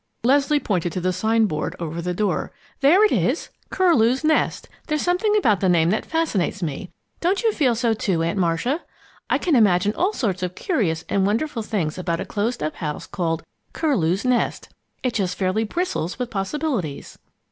Leslie 0.23 0.59
pointed 0.59 0.91
to 0.91 0.99
the 0.99 1.13
sign 1.13 1.45
board 1.45 1.75
over 1.79 2.01
the 2.01 2.11
door. 2.11 2.51
"There 2.79 3.05
it 3.05 3.11
is, 3.11 3.49
'Curlew's 3.69 4.23
Nest.' 4.23 4.67
There's 4.87 5.03
something 5.03 5.37
about 5.37 5.59
the 5.59 5.69
name 5.69 5.91
that 5.91 6.07
fascinates 6.07 6.63
me. 6.63 6.89
Don't 7.19 7.43
you 7.43 7.53
feel 7.53 7.75
so 7.75 7.93
too, 7.93 8.23
Aunt 8.23 8.39
Marcia? 8.39 8.81
I 9.29 9.37
can 9.37 9.55
imagine 9.55 9.93
all 9.93 10.11
sorts 10.11 10.41
of 10.41 10.55
curious 10.55 11.05
and 11.07 11.27
wonderful 11.27 11.61
things 11.61 11.99
about 11.99 12.19
a 12.19 12.25
closed 12.25 12.63
up 12.63 12.77
house 12.77 13.05
called 13.05 13.43
'Curlew's 13.73 14.25
Nest'! 14.25 14.69
It 15.03 15.13
just 15.13 15.37
fairly 15.37 15.65
bristles 15.65 16.17
with 16.17 16.31
possibilities!" 16.31 17.19